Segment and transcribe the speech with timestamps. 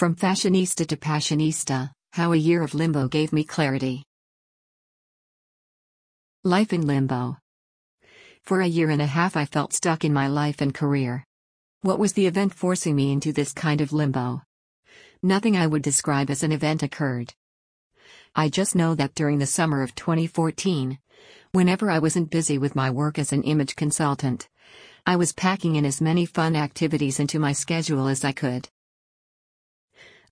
[0.00, 4.02] From fashionista to passionista, how a year of limbo gave me clarity.
[6.42, 7.36] Life in limbo.
[8.40, 11.26] For a year and a half, I felt stuck in my life and career.
[11.82, 14.40] What was the event forcing me into this kind of limbo?
[15.22, 17.34] Nothing I would describe as an event occurred.
[18.34, 20.98] I just know that during the summer of 2014,
[21.52, 24.48] whenever I wasn't busy with my work as an image consultant,
[25.04, 28.70] I was packing in as many fun activities into my schedule as I could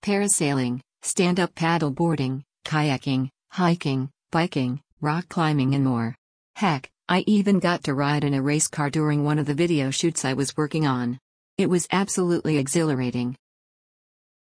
[0.01, 6.15] parasailing, stand up paddle boarding, kayaking, hiking, biking, rock climbing, and more.
[6.55, 9.91] Heck, I even got to ride in a race car during one of the video
[9.91, 11.19] shoots I was working on.
[11.57, 13.35] It was absolutely exhilarating.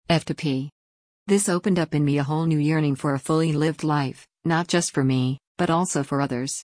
[0.08, 0.70] F to P.
[1.26, 4.68] This opened up in me a whole new yearning for a fully lived life, not
[4.68, 6.62] just for me, but also for others.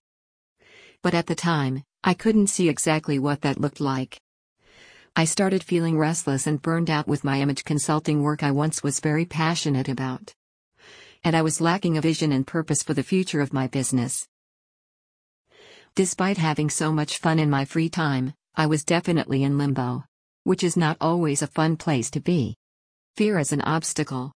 [1.01, 4.19] But at the time, I couldn't see exactly what that looked like.
[5.13, 9.01] I started feeling restless and burned out with my image consulting work I once was
[9.01, 10.33] very passionate about.
[11.21, 14.25] And I was lacking a vision and purpose for the future of my business.
[15.95, 20.05] Despite having so much fun in my free time, I was definitely in limbo.
[20.43, 22.55] Which is not always a fun place to be.
[23.17, 24.31] Fear is an obstacle.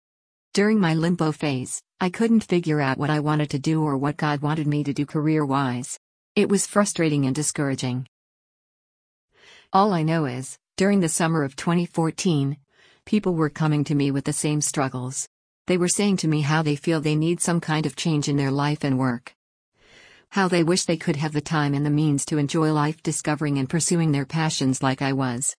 [0.52, 4.16] During my limbo phase, I couldn't figure out what I wanted to do or what
[4.16, 6.00] God wanted me to do career wise.
[6.34, 8.08] It was frustrating and discouraging.
[9.72, 12.56] All I know is, during the summer of 2014,
[13.04, 15.28] people were coming to me with the same struggles.
[15.68, 18.36] They were saying to me how they feel they need some kind of change in
[18.36, 19.36] their life and work.
[20.30, 23.56] How they wish they could have the time and the means to enjoy life discovering
[23.56, 25.54] and pursuing their passions like I was.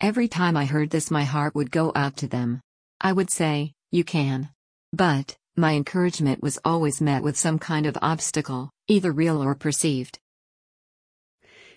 [0.00, 2.60] Every time I heard this, my heart would go out to them.
[3.00, 4.50] I would say, You can.
[4.92, 10.20] But, my encouragement was always met with some kind of obstacle, either real or perceived.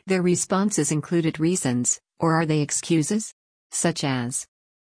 [0.08, 3.34] Their responses included reasons, or are they excuses?
[3.72, 4.46] Such as,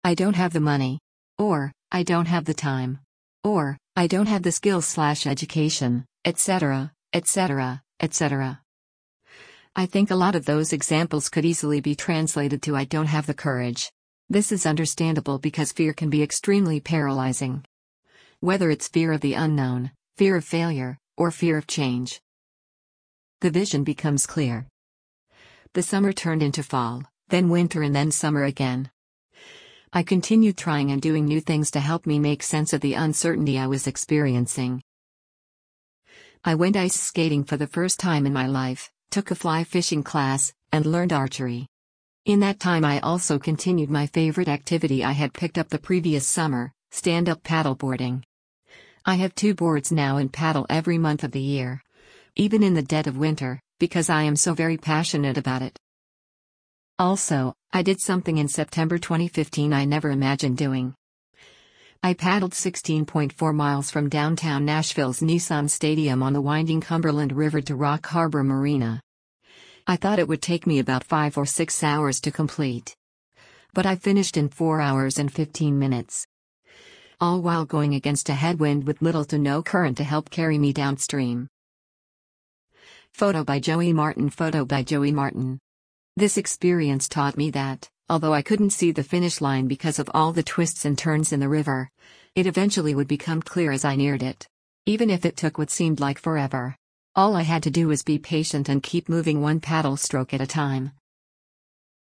[0.05, 0.99] I don't have the money.
[1.39, 2.99] Or, I don't have the time.
[3.45, 8.61] Or, I don't have the skills slash education, etc., etc., etc.
[9.75, 13.27] I think a lot of those examples could easily be translated to I don't have
[13.27, 13.91] the courage.
[14.29, 17.65] This is understandable because fear can be extremely paralyzing.
[18.41, 22.21] Whether it's fear of the unknown, fear of failure, or fear of change.
[23.41, 24.67] The vision becomes clear.
[25.75, 28.91] The summer turned into fall, then winter, and then summer again.
[29.91, 33.59] I continued trying and doing new things to help me make sense of the uncertainty
[33.59, 34.83] I was experiencing.
[36.45, 40.03] I went ice skating for the first time in my life, took a fly fishing
[40.03, 41.69] class, and learned archery.
[42.27, 46.27] In that time, I also continued my favorite activity I had picked up the previous
[46.27, 48.25] summer stand up paddleboarding.
[49.07, 51.83] I have two boards now and paddle every month of the year.
[52.37, 55.77] Even in the dead of winter, because I am so very passionate about it.
[57.01, 60.95] Also, I did something in September 2015 I never imagined doing.
[62.01, 67.75] I paddled 16.4 miles from downtown Nashville's Nissan Stadium on the winding Cumberland River to
[67.75, 69.01] Rock Harbor Marina.
[69.85, 72.95] I thought it would take me about 5 or 6 hours to complete.
[73.75, 76.25] But I finished in 4 hours and 15 minutes.
[77.21, 80.73] All while going against a headwind with little to no current to help carry me
[80.73, 81.49] downstream.
[83.15, 85.59] Photo by Joey Martin Photo by Joey Martin.
[86.17, 90.33] This experience taught me that, although I couldn't see the finish line because of all
[90.33, 91.91] the twists and turns in the river,
[92.35, 94.47] it eventually would become clear as I neared it.
[94.87, 96.75] Even if it took what seemed like forever.
[97.15, 100.41] All I had to do was be patient and keep moving one paddle stroke at
[100.41, 100.93] a time.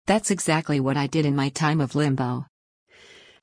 [0.08, 2.48] That's exactly what I did in my time of limbo.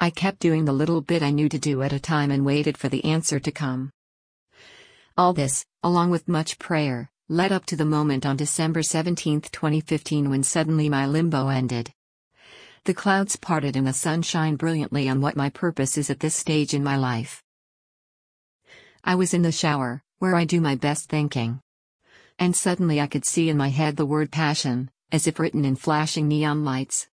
[0.00, 2.76] I kept doing the little bit I knew to do at a time and waited
[2.76, 3.91] for the answer to come.
[5.16, 10.28] All this, along with much prayer, led up to the moment on December 17, 2015,
[10.28, 11.90] when suddenly my limbo ended.
[12.84, 16.34] The clouds parted and the sun shined brilliantly on what my purpose is at this
[16.34, 17.42] stage in my life.
[19.02, 21.60] I was in the shower, where I do my best thinking.
[22.38, 25.76] And suddenly I could see in my head the word passion, as if written in
[25.76, 27.08] flashing neon lights.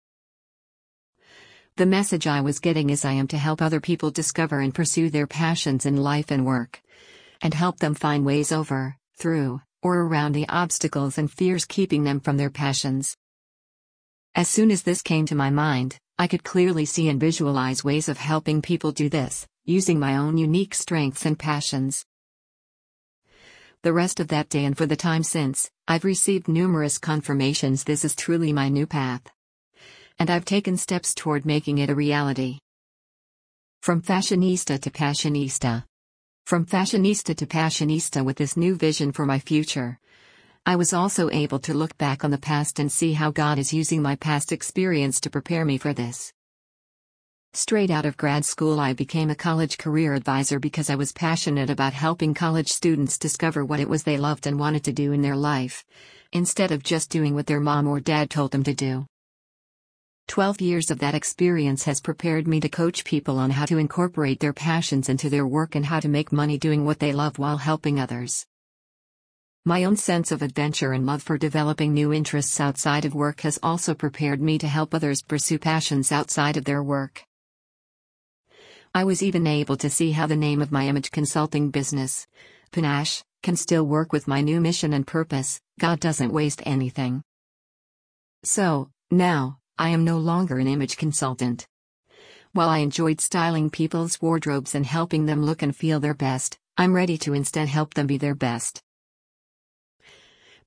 [1.78, 5.10] The message I was getting is I am to help other people discover and pursue
[5.10, 6.82] their passions in life and work.
[7.42, 12.20] And help them find ways over, through, or around the obstacles and fears keeping them
[12.20, 13.18] from their passions.
[14.36, 18.08] As soon as this came to my mind, I could clearly see and visualize ways
[18.08, 22.06] of helping people do this, using my own unique strengths and passions.
[23.84, 28.06] The rest of that day and for the time since, I've received numerous confirmations this
[28.06, 29.24] is truly my new path.
[30.20, 32.60] And I've taken steps toward making it a reality.
[33.82, 35.86] From fashionista to passionista.
[36.52, 39.98] From fashionista to passionista with this new vision for my future.
[40.66, 43.72] I was also able to look back on the past and see how God is
[43.72, 46.34] using my past experience to prepare me for this.
[47.54, 51.70] Straight out of grad school, I became a college career advisor because I was passionate
[51.70, 55.22] about helping college students discover what it was they loved and wanted to do in
[55.22, 55.86] their life,
[56.34, 59.06] instead of just doing what their mom or dad told them to do.
[60.32, 64.40] 12 years of that experience has prepared me to coach people on how to incorporate
[64.40, 67.58] their passions into their work and how to make money doing what they love while
[67.58, 68.46] helping others.
[69.66, 73.60] My own sense of adventure and love for developing new interests outside of work has
[73.62, 77.26] also prepared me to help others pursue passions outside of their work.
[78.96, 82.26] I was even able to see how the name of my image consulting business,
[82.72, 87.22] paNASH, can still work with my new mission and purpose God doesn't waste anything.
[88.46, 91.68] So, now, I am no longer an image consultant.
[92.52, 96.94] While I enjoyed styling people's wardrobes and helping them look and feel their best, I'm
[96.94, 98.84] ready to instead help them be their best.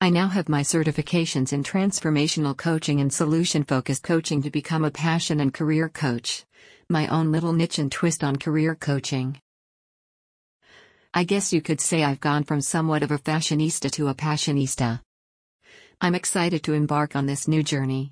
[0.00, 4.90] I now have my certifications in transformational coaching and solution focused coaching to become a
[4.90, 6.44] passion and career coach
[6.90, 9.40] my own little niche and twist on career coaching.
[11.14, 15.02] I guess you could say I've gone from somewhat of a fashionista to a passionista.
[16.00, 18.10] I'm excited to embark on this new journey.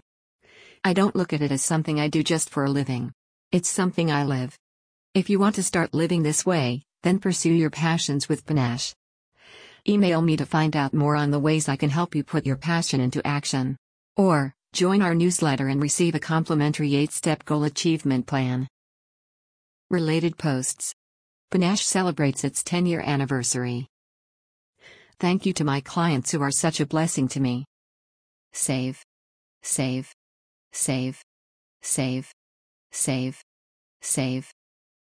[0.85, 3.13] I don't look at it as something I do just for a living.
[3.51, 4.59] It's something I live.
[5.15, 8.95] If you want to start living this way, then pursue your passions with panache.
[9.89, 12.57] Email me to find out more on the ways I can help you put your
[12.57, 13.77] passion into action.
[14.17, 18.67] Or, Join our newsletter and receive a complimentary 8 step goal achievement plan.
[19.91, 20.95] Related posts
[21.51, 23.87] paNASH celebrates its 10 year anniversary.
[25.21, 27.67] Thank you to my clients who are such a blessing to me.
[28.55, 29.05] Save.
[29.63, 30.15] Save.
[30.73, 31.23] Save.
[31.83, 32.33] Save.
[32.91, 33.43] Save.
[34.01, 34.53] Save.